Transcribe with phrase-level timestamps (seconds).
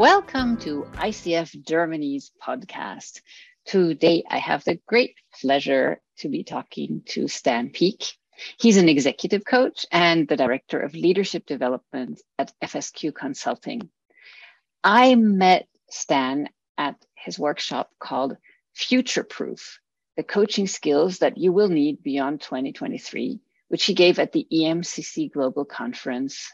[0.00, 3.20] Welcome to ICF Germany's podcast.
[3.66, 8.16] Today, I have the great pleasure to be talking to Stan Peake.
[8.58, 13.90] He's an executive coach and the director of leadership development at FSQ Consulting.
[14.82, 16.48] I met Stan
[16.78, 18.38] at his workshop called
[18.72, 19.80] Future Proof
[20.16, 25.30] the coaching skills that you will need beyond 2023, which he gave at the EMCC
[25.30, 26.50] Global Conference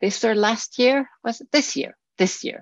[0.00, 1.10] this or last year?
[1.22, 1.94] Was it this year?
[2.20, 2.60] This year.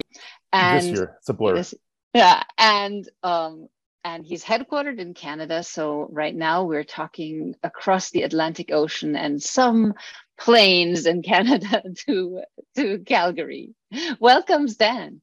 [0.52, 1.16] And this year.
[1.18, 1.56] It's a blur.
[1.56, 1.74] This,
[2.14, 2.44] yeah.
[2.56, 3.68] And um,
[4.04, 5.64] and he's headquartered in Canada.
[5.64, 9.94] So right now we're talking across the Atlantic Ocean and some
[10.38, 12.42] plains in Canada to
[12.76, 13.74] to Calgary.
[14.20, 15.20] Welcome, Stan.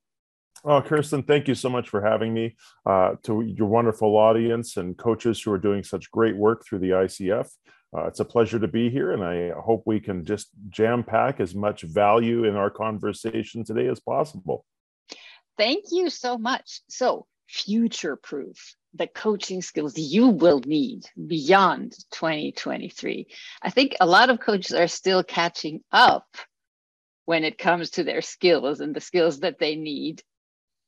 [0.65, 2.55] Oh, Kirsten, thank you so much for having me.
[2.85, 6.90] Uh, to your wonderful audience and coaches who are doing such great work through the
[6.90, 7.48] ICF.
[7.96, 11.40] Uh, it's a pleasure to be here, and I hope we can just jam pack
[11.40, 14.65] as much value in our conversation today as possible.
[15.57, 16.82] Thank you so much.
[16.90, 23.27] So, future proof the coaching skills you will need beyond 2023.
[23.62, 26.26] I think a lot of coaches are still catching up
[27.26, 30.24] when it comes to their skills and the skills that they need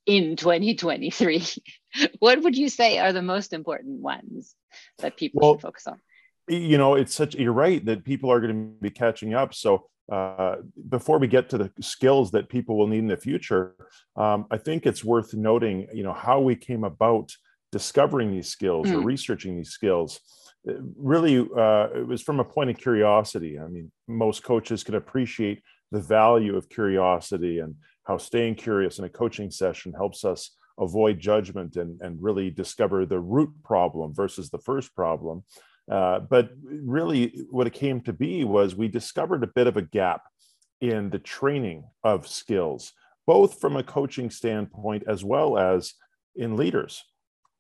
[0.06, 1.44] in 2023
[2.20, 4.56] what would you say are the most important ones
[5.00, 6.00] that people well, should focus on
[6.48, 9.88] you know it's such you're right that people are going to be catching up so
[10.12, 10.56] uh,
[10.88, 13.76] before we get to the skills that people will need in the future
[14.16, 17.32] um, i think it's worth noting you know how we came about
[17.72, 18.94] discovering these skills mm.
[18.94, 19.06] or hmm.
[19.06, 20.22] researching these skills
[20.98, 25.62] really uh, it was from a point of curiosity i mean most coaches can appreciate
[25.92, 27.76] the value of curiosity and
[28.06, 33.06] how staying curious in a coaching session helps us avoid judgment and, and really discover
[33.06, 35.44] the root problem versus the first problem.
[35.90, 39.82] Uh, but really, what it came to be was we discovered a bit of a
[39.82, 40.22] gap
[40.82, 42.92] in the training of skills,
[43.26, 45.94] both from a coaching standpoint as well as
[46.36, 47.04] in leaders.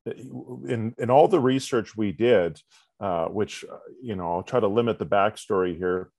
[0.05, 2.61] In, in all the research we did,
[2.99, 6.09] uh, which, uh, you know, I'll try to limit the backstory here.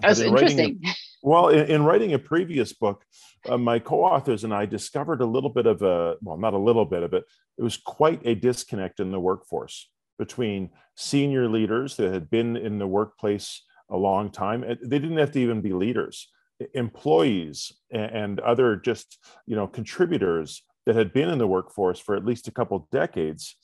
[0.00, 0.80] That's interesting.
[0.82, 3.04] Writing, well, in, in, writing a previous book,
[3.48, 6.84] uh, my co-authors and I discovered a little bit of a well, not a little
[6.84, 7.24] bit of it.
[7.58, 12.78] It was quite a disconnect in the workforce between senior leaders that had been in
[12.78, 14.62] the workplace a long time.
[14.82, 16.28] They didn't have to even be leaders,
[16.74, 22.24] employees and other just you know contributors that had been in the workforce for at
[22.24, 23.56] least a couple decades,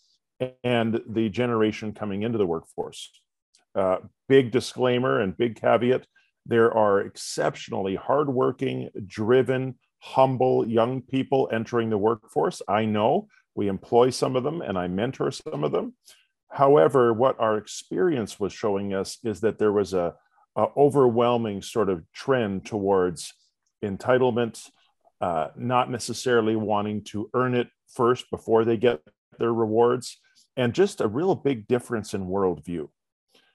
[0.65, 3.11] and the generation coming into the workforce.
[3.75, 3.99] Uh,
[4.29, 6.07] big disclaimer and big caveat
[6.49, 12.63] there are exceptionally hardworking, driven, humble young people entering the workforce.
[12.67, 15.95] I know we employ some of them and I mentor some of them.
[16.51, 20.15] However, what our experience was showing us is that there was a,
[20.57, 23.33] a overwhelming sort of trend towards
[23.85, 24.69] entitlement,
[25.21, 29.01] uh, not necessarily wanting to earn it first before they get
[29.39, 30.19] their rewards,
[30.57, 32.89] and just a real big difference in worldview.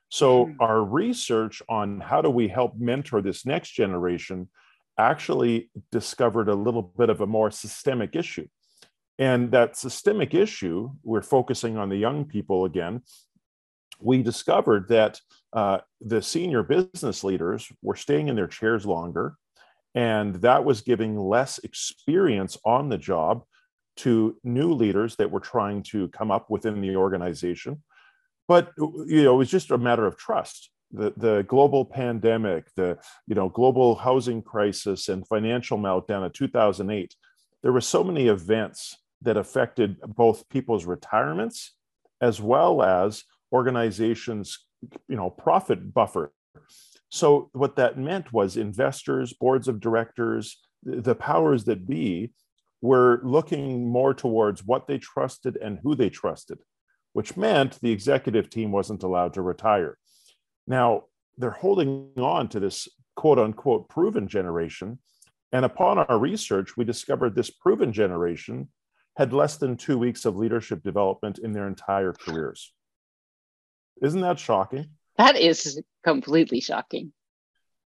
[0.09, 0.53] So, hmm.
[0.59, 4.49] our research on how do we help mentor this next generation
[4.97, 8.47] actually discovered a little bit of a more systemic issue.
[9.19, 13.01] And that systemic issue, we're focusing on the young people again.
[14.00, 15.22] We discovered that
[15.53, 19.35] uh, the senior business leaders were staying in their chairs longer,
[19.94, 23.44] and that was giving less experience on the job
[23.97, 27.84] to new leaders that were trying to come up within the organization
[28.47, 32.97] but you know it was just a matter of trust the, the global pandemic the
[33.28, 37.16] you know global housing crisis and financial meltdown of 2008
[37.62, 41.75] there were so many events that affected both people's retirements
[42.22, 44.66] as well as organizations
[45.07, 46.31] you know profit buffer
[47.09, 52.34] so what that meant was investors boards of directors the powers that be
[52.81, 56.59] were looking more towards what they trusted and who they trusted
[57.14, 59.97] which meant the executive team wasn't allowed to retire.
[60.67, 61.03] Now,
[61.37, 64.99] they're holding on to this quote unquote proven generation.
[65.52, 68.70] And upon our research, we discovered this proven generation
[69.15, 72.73] had less than two weeks of leadership development in their entire careers.
[74.01, 74.87] Isn't that shocking?
[75.17, 77.13] That is completely shocking.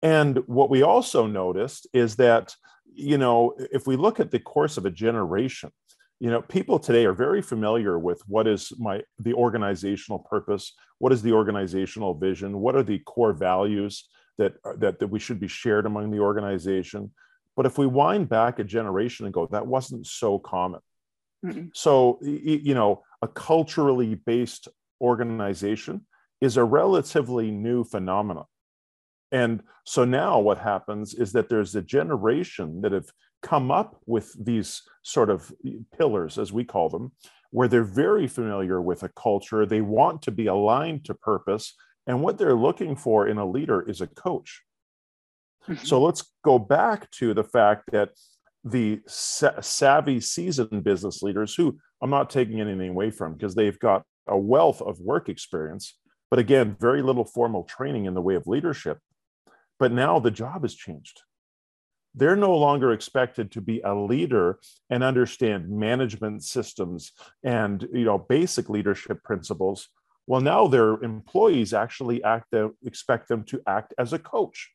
[0.01, 2.55] And what we also noticed is that,
[2.93, 5.71] you know, if we look at the course of a generation,
[6.19, 11.13] you know people today are very familiar with what is my the organizational purpose what
[11.13, 14.07] is the organizational vision what are the core values
[14.37, 17.11] that that, that we should be shared among the organization
[17.55, 20.81] but if we wind back a generation and go that wasn't so common
[21.45, 21.67] mm-hmm.
[21.73, 24.67] so you know a culturally based
[25.01, 26.05] organization
[26.41, 28.45] is a relatively new phenomenon
[29.31, 33.11] and so now what happens is that there's a generation that have
[33.41, 35.53] come up with these sort of
[35.97, 37.11] pillars, as we call them,
[37.51, 39.65] where they're very familiar with a culture.
[39.65, 41.73] They want to be aligned to purpose.
[42.05, 44.63] And what they're looking for in a leader is a coach.
[45.67, 45.85] Mm-hmm.
[45.85, 48.09] So let's go back to the fact that
[48.63, 54.03] the savvy, seasoned business leaders, who I'm not taking anything away from because they've got
[54.27, 55.97] a wealth of work experience,
[56.29, 58.99] but again, very little formal training in the way of leadership.
[59.79, 61.21] But now the job has changed.
[62.15, 67.11] They're no longer expected to be a leader and understand management systems
[67.43, 69.89] and you know basic leadership principles.
[70.25, 74.71] Well, now their employees actually act uh, expect them to act as a coach.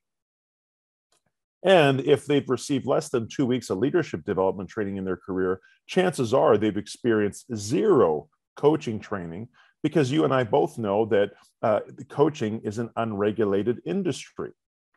[1.64, 5.60] And if they've received less than two weeks of leadership development training in their career,
[5.86, 9.48] chances are they've experienced zero coaching training
[9.82, 11.32] because you and I both know that
[11.62, 14.50] uh, coaching is an unregulated industry,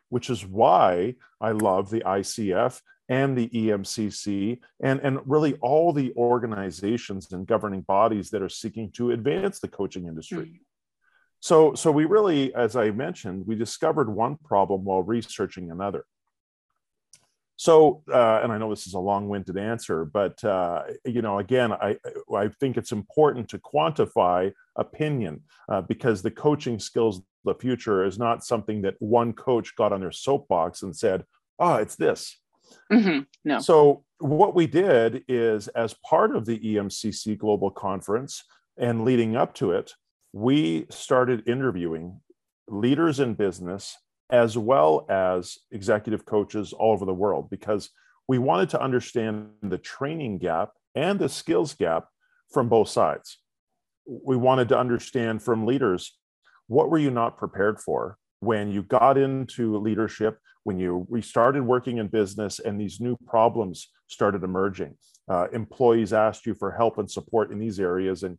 [0.08, 6.12] which is why I love the ICF and the EMCC and, and really all the
[6.16, 10.38] organizations and governing bodies that are seeking to advance the coaching industry.
[10.38, 10.62] Mm-hmm.
[11.40, 16.04] So, so we really, as I mentioned, we discovered one problem while researching another.
[17.56, 21.72] So, uh, and I know this is a long-winded answer, but uh, you know, again,
[21.72, 21.96] I
[22.34, 28.04] I think it's important to quantify opinion uh, because the coaching skills of the future
[28.04, 31.24] is not something that one coach got on their soapbox and said,
[31.58, 32.38] "Oh, it's this."
[32.92, 33.20] Mm-hmm.
[33.44, 33.58] No.
[33.58, 38.44] So, what we did is, as part of the EMCC Global Conference
[38.76, 39.94] and leading up to it,
[40.34, 42.20] we started interviewing
[42.68, 43.96] leaders in business
[44.30, 47.90] as well as executive coaches all over the world because
[48.28, 52.08] we wanted to understand the training gap and the skills gap
[52.52, 53.38] from both sides.
[54.06, 56.18] We wanted to understand from leaders
[56.66, 61.98] what were you not prepared for when you got into leadership, when you restarted working
[61.98, 64.96] in business and these new problems started emerging.
[65.28, 68.38] Uh, employees asked you for help and support in these areas, and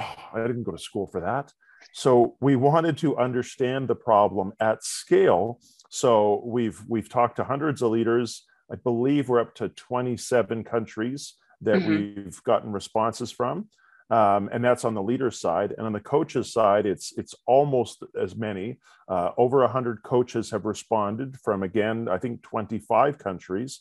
[0.00, 1.52] oh, I didn't go to school for that.
[1.92, 5.60] So we wanted to understand the problem at scale.
[5.90, 8.44] So we've we've talked to hundreds of leaders.
[8.72, 12.24] I believe we're up to 27 countries that mm-hmm.
[12.24, 13.68] we've gotten responses from.
[14.10, 15.74] Um, and that's on the leader side.
[15.76, 18.78] And on the coaches side, it's it's almost as many.
[19.08, 23.80] Uh, over 100 coaches have responded from again, I think 25 countries.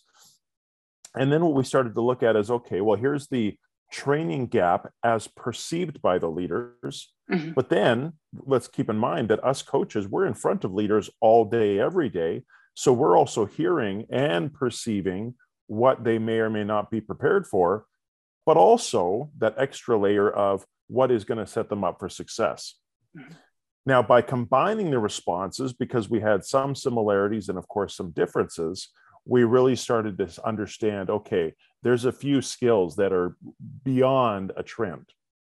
[1.16, 3.58] And then what we started to look at is okay, well, here's the
[3.94, 7.14] training gap as perceived by the leaders.
[7.32, 7.52] Mm-hmm.
[7.52, 11.46] But then let's keep in mind that us coaches, we're in front of leaders all
[11.46, 12.44] day, every day.
[12.74, 15.36] So we're also hearing and perceiving
[15.68, 17.86] what they may or may not be prepared for,
[18.48, 22.76] but also that extra layer of what is going to set them up for success.
[23.16, 23.34] Mm-hmm.
[23.86, 28.90] Now, by combining the responses, because we had some similarities and, of course, some differences,
[29.26, 33.36] we really started to understand okay, there's a few skills that are
[33.84, 35.06] beyond a trend.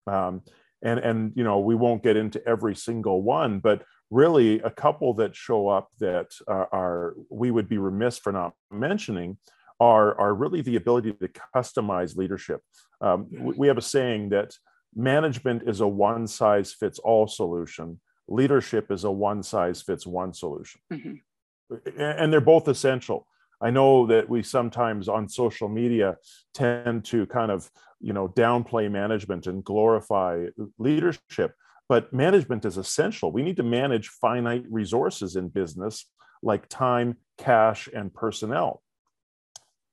[0.06, 0.42] Um,
[0.82, 5.14] and, and, you know, we won't get into every single one, but really a couple
[5.14, 9.38] that show up that uh, are, we would be remiss for not mentioning
[9.80, 12.60] are, are really the ability to customize leadership.
[13.00, 14.54] Um, we have a saying that
[14.94, 20.32] management is a one size fits all solution, leadership is a one size fits one
[20.32, 20.80] solution.
[20.92, 22.00] Mm-hmm.
[22.00, 23.26] And they're both essential.
[23.60, 26.16] I know that we sometimes on social media
[26.52, 27.70] tend to kind of,
[28.00, 30.46] you know, downplay management and glorify
[30.78, 31.54] leadership,
[31.88, 33.32] but management is essential.
[33.32, 36.06] We need to manage finite resources in business
[36.42, 38.82] like time, cash, and personnel.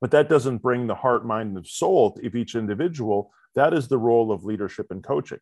[0.01, 3.31] But that doesn't bring the heart, mind, and soul of each individual.
[3.55, 5.39] That is the role of leadership and coaching.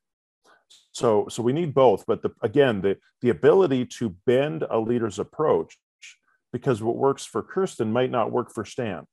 [0.92, 2.06] So, so we need both.
[2.06, 5.78] But the, again, the, the ability to bend a leader's approach
[6.52, 9.06] because what works for Kirsten might not work for Stan.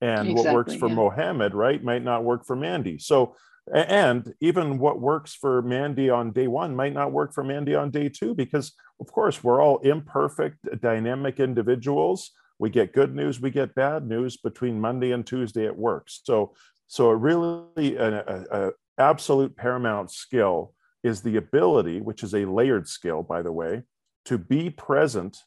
[0.00, 0.94] And exactly, what works for yeah.
[0.94, 2.98] Mohammed, right, might not work for Mandy.
[2.98, 3.36] So,
[3.72, 7.90] and even what works for Mandy on day one might not work for Mandy on
[7.90, 12.30] day two, because of course we're all imperfect, dynamic individuals.
[12.58, 16.08] We get good news, we get bad news between Monday and Tuesday at work.
[16.08, 16.54] So,
[16.86, 22.44] so a really an a, a absolute paramount skill is the ability, which is a
[22.44, 23.82] layered skill, by the way,
[24.26, 25.38] to be present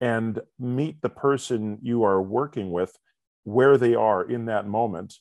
[0.00, 2.96] and meet the person you are working with
[3.44, 5.14] where they are in that moment,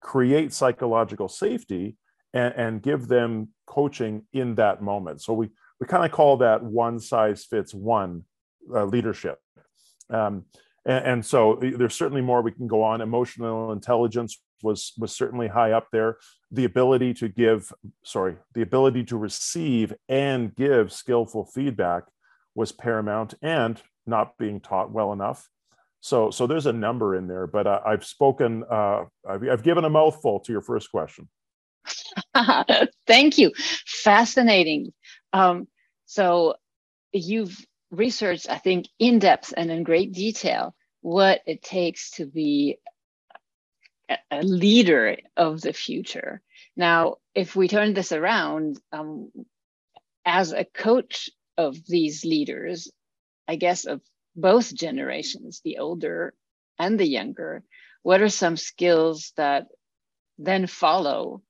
[0.00, 1.96] create psychological safety,
[2.32, 5.22] and, and give them coaching in that moment.
[5.22, 8.24] So we, we kind of call that one size fits one
[8.74, 9.38] uh, leadership.
[10.10, 10.44] Um,
[10.84, 13.00] and, and, so there's certainly more we can go on.
[13.00, 16.18] Emotional intelligence was was certainly high up there.
[16.50, 22.04] The ability to give, sorry, the ability to receive and give skillful feedback
[22.54, 23.34] was paramount.
[23.42, 25.48] And not being taught well enough.
[26.00, 29.84] So, so there's a number in there, but uh, I've spoken, uh, I've, I've given
[29.84, 31.28] a mouthful to your first question.
[33.06, 33.52] Thank you.
[33.86, 34.92] Fascinating.
[35.32, 35.66] Um,
[36.04, 36.56] so
[37.12, 37.58] you've
[37.90, 42.78] researched, I think, in depth and in great detail what it takes to be
[44.30, 46.42] a leader of the future.
[46.76, 49.30] Now, if we turn this around, um,
[50.24, 52.90] as a coach of these leaders,
[53.48, 54.00] I guess of
[54.36, 56.34] both generations, the older
[56.78, 57.62] and the younger,
[58.02, 59.68] what are some skills that
[60.38, 61.42] then follow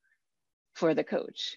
[0.75, 1.57] for the coach?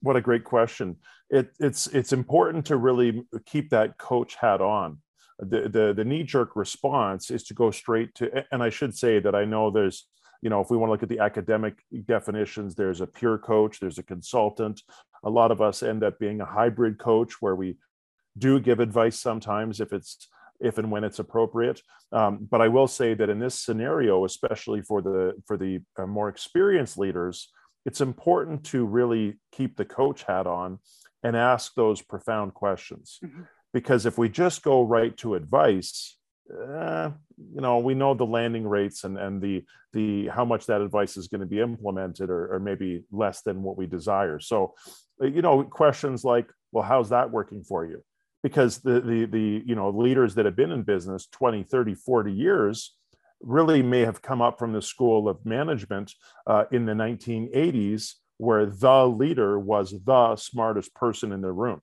[0.00, 0.96] What a great question.
[1.30, 4.98] It, it's it's important to really keep that coach hat on.
[5.38, 9.20] The, the the knee jerk response is to go straight to, and I should say
[9.20, 10.06] that I know there's
[10.40, 13.80] you know if we want to look at the academic definitions, there's a peer coach,
[13.80, 14.82] there's a consultant.
[15.24, 17.76] A lot of us end up being a hybrid coach where we
[18.38, 20.28] do give advice sometimes if it's
[20.60, 21.80] if and when it's appropriate.
[22.12, 26.06] Um, but I will say that in this scenario, especially for the for the uh,
[26.06, 27.52] more experienced leaders,
[27.84, 30.78] it's important to really keep the coach hat on
[31.22, 33.18] and ask those profound questions.
[33.24, 33.42] Mm-hmm.
[33.72, 36.16] Because if we just go right to advice,
[36.50, 37.10] uh,
[37.54, 41.16] you know, we know the landing rates and and the the how much that advice
[41.16, 44.40] is going to be implemented, or, or maybe less than what we desire.
[44.40, 44.74] So,
[45.20, 48.02] you know, questions like, well, how's that working for you?
[48.42, 52.32] Because the, the, the, you know, leaders that have been in business 20, 30, 40
[52.32, 52.94] years
[53.40, 56.14] really may have come up from the school of management
[56.46, 61.80] uh, in the 1980s, where the leader was the smartest person in the room.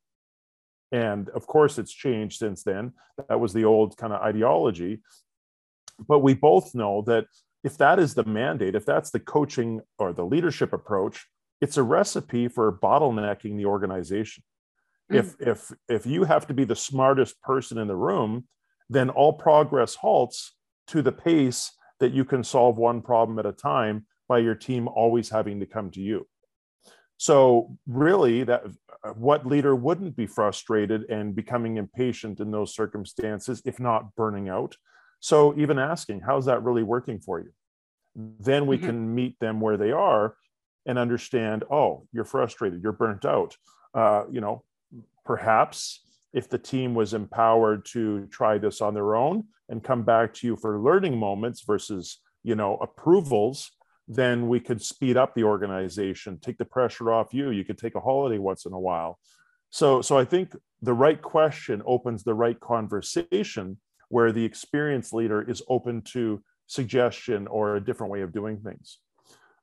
[0.91, 2.93] And of course, it's changed since then.
[3.27, 5.01] That was the old kind of ideology.
[6.07, 7.25] But we both know that
[7.63, 11.25] if that is the mandate, if that's the coaching or the leadership approach,
[11.61, 14.43] it's a recipe for bottlenecking the organization.
[15.11, 15.19] Mm.
[15.19, 18.47] If if if you have to be the smartest person in the room,
[18.89, 20.55] then all progress halts
[20.87, 24.87] to the pace that you can solve one problem at a time by your team
[24.87, 26.27] always having to come to you.
[27.17, 28.63] So really that
[29.15, 34.75] what leader wouldn't be frustrated and becoming impatient in those circumstances if not burning out?
[35.19, 37.51] So even asking, how's that really working for you?
[38.15, 38.85] Then we mm-hmm.
[38.85, 40.35] can meet them where they are
[40.85, 43.55] and understand, oh, you're frustrated, you're burnt out.
[43.93, 44.63] Uh, you know,
[45.25, 46.01] perhaps
[46.33, 50.47] if the team was empowered to try this on their own and come back to
[50.47, 53.71] you for learning moments versus you know approvals
[54.07, 57.49] then we could speed up the organization take the pressure off you.
[57.49, 59.19] You could take a holiday once in a while.
[59.71, 63.79] So so i think the right question opens the right conversation
[64.09, 68.99] where the experienced leader is open to suggestion or a different way of doing things.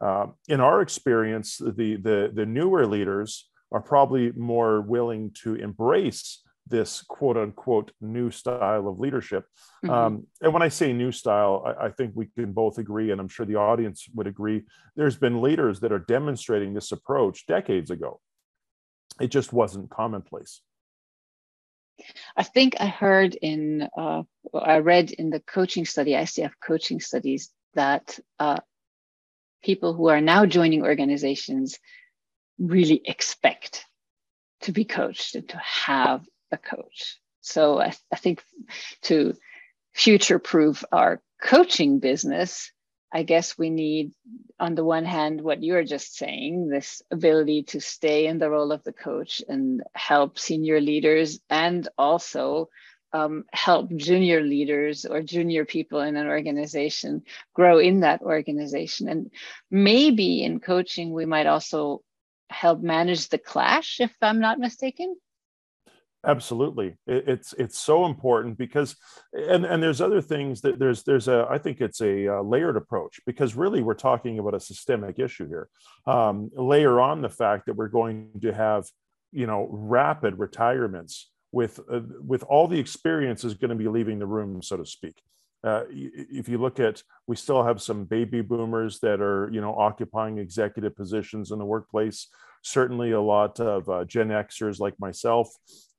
[0.00, 6.42] Uh, in our experience the the the newer leaders are probably more willing to embrace
[6.66, 9.44] this quote unquote new style of leadership.
[9.84, 9.90] Mm-hmm.
[9.90, 13.20] Um, and when I say new style, I, I, think we can both agree, and
[13.20, 14.62] I'm sure the audience would agree,
[14.94, 18.20] there's been leaders that are demonstrating this approach decades ago.
[19.20, 20.60] It just wasn't commonplace.
[22.36, 24.22] I think I heard in, uh,
[24.54, 28.58] I read in the coaching study, ICF coaching studies, that uh,
[29.62, 31.78] people who are now joining organizations
[32.62, 33.84] really expect
[34.62, 37.18] to be coached and to have a coach.
[37.40, 38.42] So I, I think
[39.02, 39.34] to
[39.92, 42.70] future proof our coaching business,
[43.12, 44.12] I guess we need,
[44.58, 48.72] on the one hand, what you're just saying this ability to stay in the role
[48.72, 52.68] of the coach and help senior leaders and also
[53.12, 59.08] um, help junior leaders or junior people in an organization grow in that organization.
[59.08, 59.30] And
[59.70, 62.02] maybe in coaching, we might also
[62.52, 65.16] help manage the clash, if I'm not mistaken?
[66.24, 68.94] Absolutely, it's it's so important because,
[69.32, 72.76] and and there's other things that there's there's a I think it's a, a layered
[72.76, 75.68] approach because really we're talking about a systemic issue here.
[76.06, 78.86] Um, layer on the fact that we're going to have
[79.32, 84.20] you know rapid retirements with uh, with all the experience is going to be leaving
[84.20, 85.20] the room, so to speak.
[85.64, 89.74] Uh, if you look at, we still have some baby boomers that are, you know,
[89.74, 92.28] occupying executive positions in the workplace.
[92.62, 95.48] Certainly, a lot of uh, Gen Xers like myself,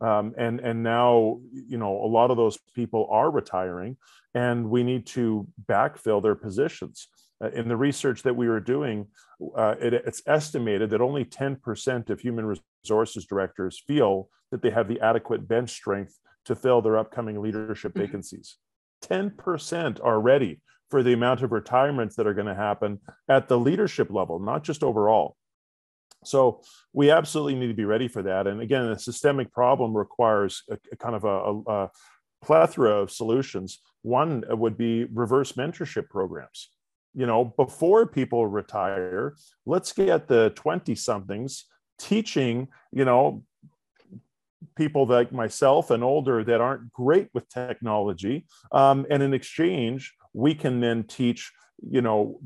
[0.01, 3.97] um, and and now, you know, a lot of those people are retiring,
[4.33, 7.07] and we need to backfill their positions.
[7.43, 9.07] Uh, in the research that we were doing,
[9.57, 12.45] uh, it, it's estimated that only 10% of human
[12.85, 17.91] resources directors feel that they have the adequate bench strength to fill their upcoming leadership
[17.91, 18.05] mm-hmm.
[18.05, 18.57] vacancies.
[19.03, 24.09] 10% already for the amount of retirements that are going to happen at the leadership
[24.11, 25.35] level, not just overall.
[26.25, 26.61] So
[26.93, 28.47] we absolutely need to be ready for that.
[28.47, 31.89] And again, a systemic problem requires a, a kind of a, a,
[32.43, 33.79] plethora of solutions.
[34.01, 36.69] one would be reverse mentorship programs
[37.13, 41.65] you know before people retire let's get the 20 somethings
[41.99, 43.43] teaching you know
[44.75, 50.53] people like myself and older that aren't great with technology um, and in exchange we
[50.53, 51.51] can then teach
[51.89, 52.39] you know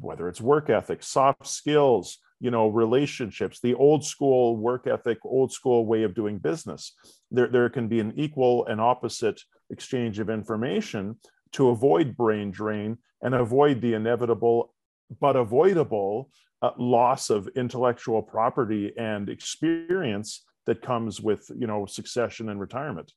[0.00, 5.52] whether it's work ethic soft skills you know relationships the old school work ethic old
[5.52, 6.94] school way of doing business.
[7.30, 11.16] There, there can be an equal and opposite exchange of information
[11.52, 14.74] to avoid brain drain and avoid the inevitable
[15.20, 22.50] but avoidable uh, loss of intellectual property and experience that comes with you know succession
[22.50, 23.12] and retirement.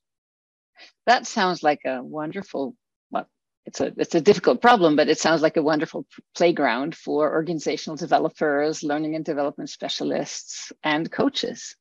[1.06, 2.74] That sounds like a wonderful
[3.10, 3.28] well
[3.66, 7.96] it's a it's a difficult problem but it sounds like a wonderful playground for organizational
[7.96, 11.76] developers learning and development specialists and coaches.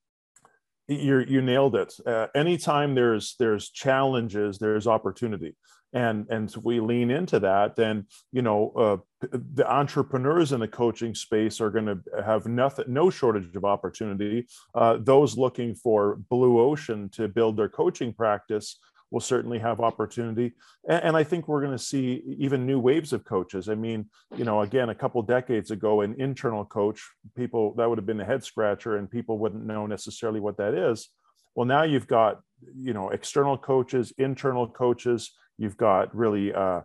[0.90, 1.94] You you nailed it.
[2.06, 5.56] Uh, anytime there's there's challenges there's opportunity
[5.94, 8.98] and and if we lean into that then you know uh,
[9.32, 14.48] the entrepreneurs in the coaching space are going to have nothing no shortage of opportunity.
[14.74, 18.80] Uh, those looking for blue ocean to build their coaching practice
[19.12, 20.54] will certainly have opportunity.
[20.88, 23.70] And, and i think we're going to see even new waves of coaches.
[23.70, 27.02] I mean you know again a couple decades ago an internal coach
[27.36, 30.74] people that would have been a head scratcher and people wouldn't know necessarily what that
[30.74, 31.10] is.
[31.56, 32.42] Well now you've got
[32.76, 35.32] you know external coaches internal coaches
[35.62, 36.82] You've got really, uh,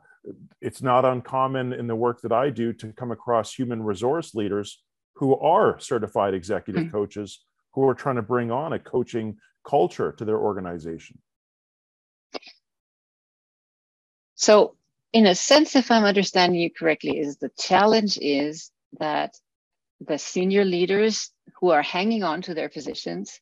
[0.60, 4.82] it's not uncommon in the work that I do to come across human resource leaders
[5.14, 6.92] who are certified executive mm-hmm.
[6.92, 7.40] coaches
[7.72, 11.18] who are trying to bring on a coaching culture to their organization.
[14.34, 14.76] So,
[15.14, 19.34] in a sense, if I'm understanding you correctly, is the challenge is that
[20.06, 23.40] the senior leaders who are hanging on to their positions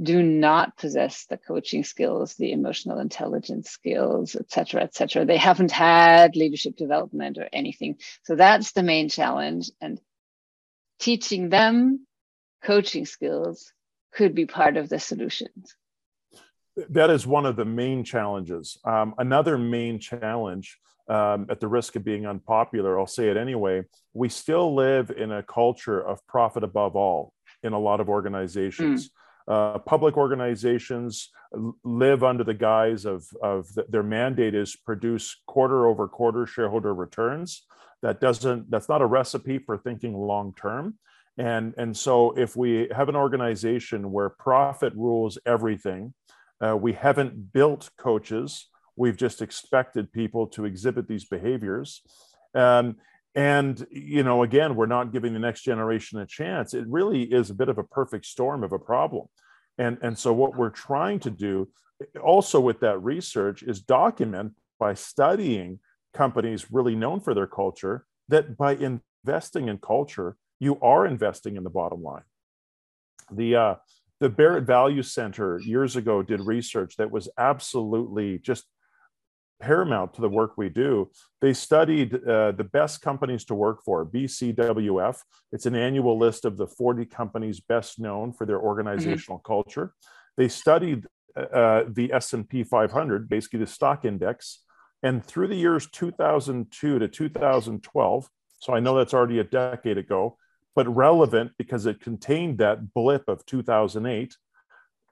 [0.00, 5.24] do not possess the coaching skills, the emotional intelligence skills, et cetera, et cetera.
[5.24, 7.96] They haven't had leadership development or anything.
[8.24, 9.70] So that's the main challenge.
[9.80, 9.98] And
[10.98, 12.06] teaching them
[12.62, 13.72] coaching skills
[14.12, 15.74] could be part of the solutions.
[16.90, 18.78] That is one of the main challenges.
[18.84, 20.78] Um, another main challenge,
[21.08, 25.32] um, at the risk of being unpopular, I'll say it anyway, we still live in
[25.32, 27.32] a culture of profit above all
[27.62, 29.08] in a lot of organizations.
[29.08, 29.10] Mm
[29.48, 31.30] uh, public organizations
[31.84, 36.94] live under the guise of, of the, their mandate is produce quarter over quarter shareholder
[36.94, 37.64] returns.
[38.02, 40.94] That doesn't, that's not a recipe for thinking long term.
[41.38, 46.14] And, and so if we have an organization where profit rules everything,
[46.64, 52.02] uh, we haven't built coaches, we've just expected people to exhibit these behaviors.
[52.54, 52.96] Um,
[53.36, 56.74] and you know again we're not giving the next generation a chance.
[56.74, 59.26] It really is a bit of a perfect storm of a problem.
[59.78, 61.68] And and so what we're trying to do
[62.22, 65.78] also with that research is document by studying
[66.14, 71.64] companies really known for their culture that by investing in culture you are investing in
[71.64, 72.22] the bottom line.
[73.30, 73.74] The uh,
[74.18, 78.64] the barrett value center years ago did research that was absolutely just
[79.60, 81.10] paramount to the work we do.
[81.40, 85.18] They studied uh, the best companies to work for, BCWF.
[85.52, 89.52] It's an annual list of the 40 companies best known for their organizational mm-hmm.
[89.52, 89.92] culture.
[90.36, 94.62] They studied uh, uh the S&P 500, basically the stock index,
[95.02, 100.36] and through the years 2002 to 2012, so I know that's already a decade ago,
[100.74, 104.36] but relevant because it contained that blip of 2008.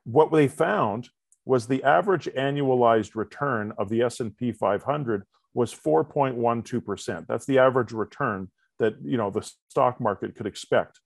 [0.05, 1.09] What they found
[1.45, 7.27] was the average annualized return of the S&P 500 was 4.12%.
[7.27, 11.01] That's the average return that you know the stock market could expect.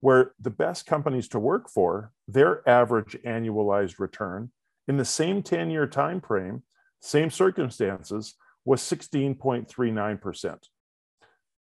[0.00, 4.50] Where the best companies to work for, their average annualized return
[4.88, 6.62] in the same 10-year time frame,
[7.00, 10.58] same circumstances, was 16.39%.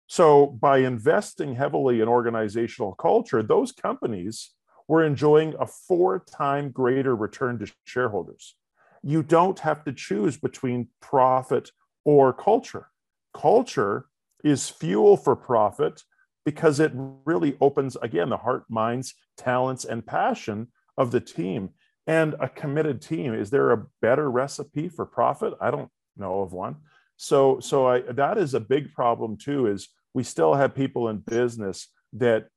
[0.07, 4.51] So by investing heavily in organizational culture, those companies
[4.89, 8.57] we're enjoying a four time greater return to shareholders.
[9.03, 11.71] You don't have to choose between profit
[12.05, 12.89] or culture.
[13.33, 14.07] Culture
[14.43, 16.03] is fuel for profit
[16.45, 16.93] because it
[17.25, 21.71] really opens, again, the heart, minds, talents, and passion of the team.
[22.07, 25.55] And a committed team, is there a better recipe for profit?
[25.61, 26.77] I don't know of one.
[27.17, 29.67] So, so I, that is a big problem too.
[29.67, 32.49] Is we still have people in business that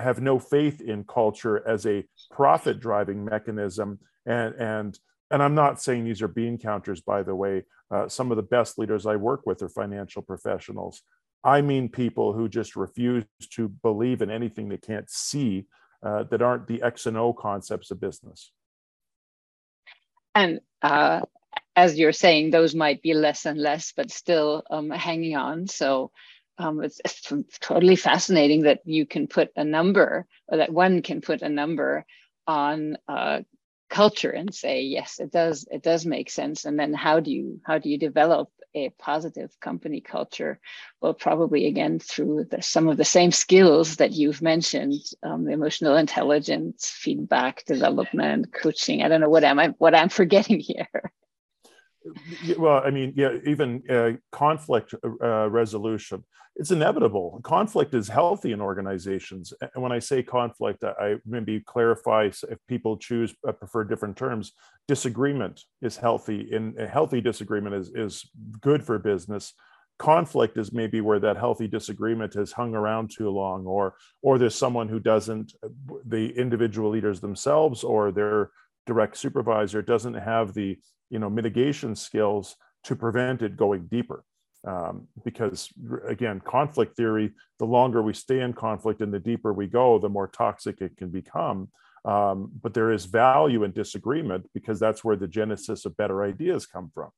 [0.00, 3.98] have no faith in culture as a profit driving mechanism.
[4.24, 4.98] And and
[5.30, 7.64] and i'm not saying these are bean counters by the way.
[7.88, 11.02] Uh, some of the best leaders i work with are financial professionals.
[11.44, 15.66] I mean people who just refuse to believe in anything they can't see
[16.04, 18.52] uh, that aren't the x and o concepts of business.
[20.34, 21.22] And uh,
[21.74, 25.66] as you're saying, those might be less and less, but still um, hanging on.
[25.66, 26.10] So
[26.58, 31.20] um, it's, it's, totally fascinating that you can put a number, or that one can
[31.20, 32.06] put a number
[32.46, 33.40] on uh,
[33.90, 36.64] culture and say, yes, it does, it does make sense.
[36.64, 40.58] And then how do you how do you develop a positive company culture?
[41.00, 45.96] Well, probably again through the, some of the same skills that you've mentioned: um, emotional
[45.96, 49.02] intelligence, feedback, development, coaching.
[49.02, 50.88] I don't know what am I what I'm forgetting here.
[52.58, 56.24] Well i mean yeah even uh, conflict uh, resolution
[56.58, 57.38] it's inevitable.
[57.42, 62.96] Conflict is healthy in organizations and when i say conflict i maybe clarify if people
[62.96, 64.52] choose uh, prefer different terms
[64.88, 69.52] disagreement is healthy in a healthy disagreement is, is good for business.
[69.98, 74.54] Conflict is maybe where that healthy disagreement has hung around too long or or there's
[74.54, 75.54] someone who doesn't
[76.04, 78.50] the individual leaders themselves or their
[78.86, 80.78] direct supervisor doesn't have the
[81.10, 84.24] you know mitigation skills to prevent it going deeper.
[84.66, 85.68] Um, because
[86.08, 90.08] again conflict theory the longer we stay in conflict and the deeper we go the
[90.08, 91.68] more toxic it can become.
[92.04, 96.66] Um, but there is value in disagreement because that's where the genesis of better ideas
[96.66, 97.10] come from.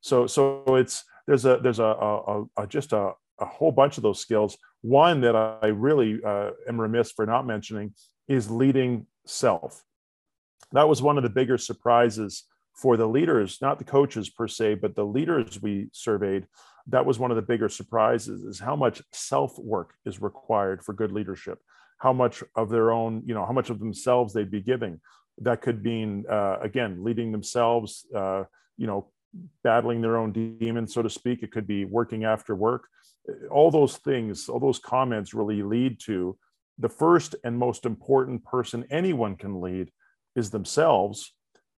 [0.00, 4.02] So so it's there's a there's a, a, a just a, a whole bunch of
[4.02, 4.58] those skills.
[4.82, 7.94] One that i really uh, am remiss for not mentioning
[8.28, 9.82] is leading self
[10.72, 14.74] that was one of the bigger surprises for the leaders, not the coaches per se,
[14.74, 16.46] but the leaders we surveyed,
[16.88, 20.92] that was one of the bigger surprises is how much self work is required for
[20.92, 21.58] good leadership,
[21.98, 25.00] how much of their own, you know, how much of themselves they'd be giving.
[25.38, 28.44] That could mean, uh, again, leading themselves, uh,
[28.76, 29.10] you know,
[29.62, 31.42] battling their own demons, so to speak.
[31.42, 32.88] It could be working after work.
[33.50, 36.36] All those things, all those comments really lead to
[36.78, 39.90] the first and most important person anyone can lead
[40.36, 41.32] is themselves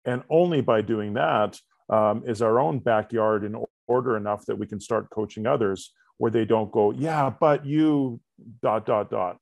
[0.04, 4.66] and only by doing that um, is our own backyard in order enough that we
[4.66, 8.20] can start coaching others where they don't go, yeah, but you
[8.62, 9.38] dot, dot, dot.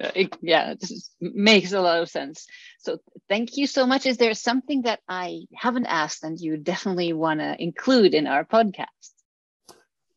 [0.00, 0.84] It, yeah, it
[1.20, 2.46] makes a lot of sense.
[2.80, 4.06] So thank you so much.
[4.06, 8.44] Is there something that I haven't asked and you definitely want to include in our
[8.44, 9.12] podcast?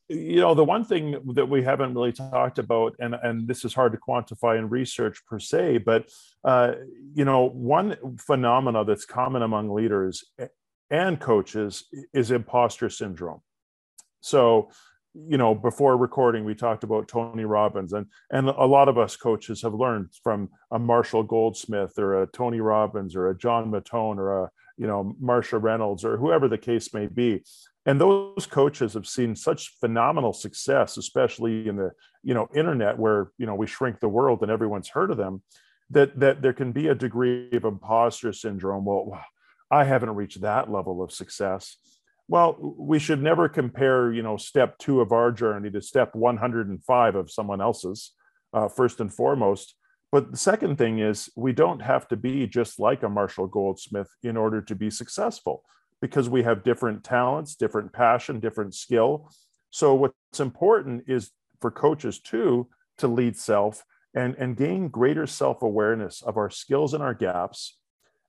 [0.09, 3.73] You know the one thing that we haven't really talked about and and this is
[3.73, 6.09] hard to quantify in research per se but
[6.45, 6.73] uh,
[7.13, 10.23] you know one phenomena that's common among leaders
[10.89, 13.41] and coaches is imposter syndrome.
[14.21, 14.69] So
[15.13, 19.15] you know before recording we talked about tony robbins and and a lot of us
[19.15, 24.17] coaches have learned from a marshall goldsmith or a tony robbins or a John Mattone
[24.17, 27.43] or a you know Marcia Reynolds or whoever the case may be
[27.87, 33.31] and those coaches have seen such phenomenal success especially in the you know internet where
[33.39, 35.41] you know we shrink the world and everyone's heard of them
[35.89, 38.85] that that there can be a degree of imposter syndrome.
[38.85, 39.19] Well
[39.71, 41.77] i haven't reached that level of success.
[42.27, 47.15] Well we should never compare you know step two of our journey to step 105
[47.15, 48.11] of someone else's
[48.53, 49.75] uh, first and foremost.
[50.09, 54.09] But the second thing is we don't have to be just like a marshall goldsmith
[54.23, 55.63] in order to be successful
[56.01, 59.31] because we have different talents, different passion, different skill.
[59.69, 62.67] So what's important is for coaches too
[62.99, 63.83] to lead self
[64.13, 67.77] and, and gain greater self-awareness of our skills and our gaps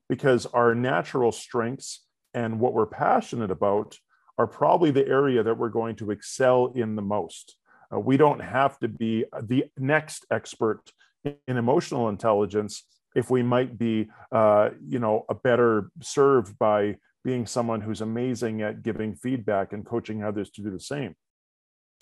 [0.08, 2.04] because our natural strengths
[2.34, 3.98] and what we're passionate about
[4.38, 7.56] are probably the area that we're going to excel in the most.
[7.92, 10.80] Uh, we don't have to be the next expert
[11.24, 16.96] in emotional intelligence if we might be, uh, you know, a better served by
[17.28, 21.14] being someone who's amazing at giving feedback and coaching others to do the same.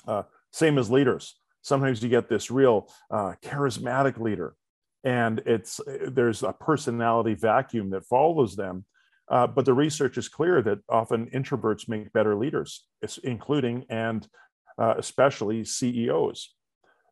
[0.07, 1.35] Uh, same as leaders.
[1.63, 4.55] Sometimes you get this real uh, charismatic leader,
[5.03, 8.85] and it's there's a personality vacuum that follows them.
[9.29, 12.87] Uh, but the research is clear that often introverts make better leaders,
[13.25, 14.29] including and
[14.79, 16.55] uh, especially CEOs.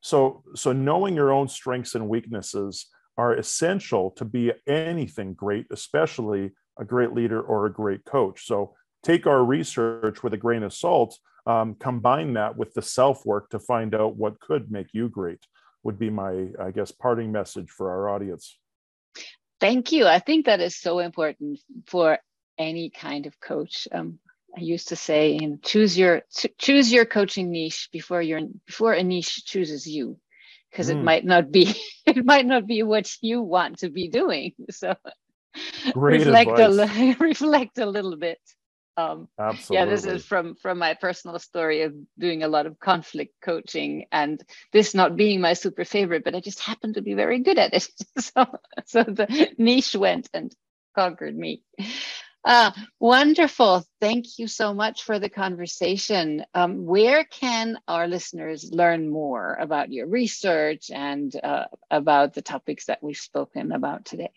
[0.03, 6.53] So, so knowing your own strengths and weaknesses are essential to be anything great, especially
[6.79, 8.47] a great leader or a great coach.
[8.47, 13.25] So take our research with a grain of salt, um, combine that with the self
[13.25, 15.41] work to find out what could make you great,
[15.83, 18.59] would be my, I guess, parting message for our audience.
[19.61, 20.07] Thank you.
[20.07, 22.19] I think that is so important for
[22.59, 23.87] any kind of coach.
[23.93, 24.19] Um,
[24.57, 26.23] I used to say, and choose your
[26.59, 30.19] choose your coaching niche before your before a niche chooses you,
[30.71, 30.93] because mm.
[30.93, 31.75] it might not be
[32.07, 34.53] it might not be what you want to be doing.
[34.71, 34.95] So
[35.93, 36.79] Great reflect advice.
[36.79, 38.39] a reflect a little bit.
[38.97, 39.77] Um, Absolutely.
[39.77, 44.07] Yeah, this is from from my personal story of doing a lot of conflict coaching,
[44.13, 47.59] and this not being my super favorite, but I just happened to be very good
[47.59, 47.89] at it.
[48.19, 48.47] so
[48.87, 50.55] so the niche went and
[50.95, 51.63] conquered me.
[52.45, 53.85] Uh, wonderful.
[54.01, 56.45] Thank you so much for the conversation.
[56.53, 62.85] Um, where can our listeners learn more about your research and uh, about the topics
[62.87, 64.31] that we've spoken about today?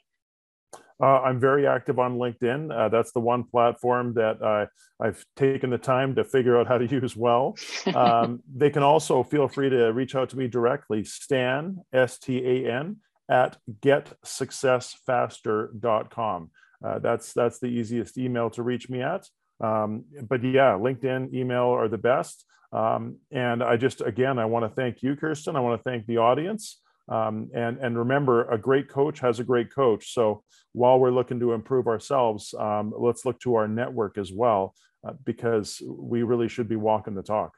[1.02, 2.76] Uh, I'm very active on LinkedIn.
[2.76, 4.66] Uh, that's the one platform that uh,
[5.00, 7.56] I've taken the time to figure out how to use well.
[7.94, 12.44] Um, they can also feel free to reach out to me directly, Stan, S T
[12.44, 12.98] A N,
[13.30, 16.52] at getsuccessfaster.com.
[16.84, 19.28] Uh, that's that's the easiest email to reach me at.
[19.60, 22.46] Um, but yeah, LinkedIn, email are the best.
[22.72, 25.56] Um, and I just again, I want to thank you, Kirsten.
[25.56, 26.80] I want to thank the audience.
[27.10, 30.14] Um, and and remember, a great coach has a great coach.
[30.14, 30.44] So
[30.74, 34.74] while we're looking to improve ourselves, um, let's look to our network as well,
[35.08, 37.54] uh, because we really should be walking the talk.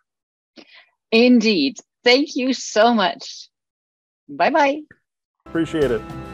[1.11, 1.77] Indeed.
[2.03, 3.49] Thank you so much.
[4.27, 4.81] Bye bye.
[5.45, 6.28] Appreciate it.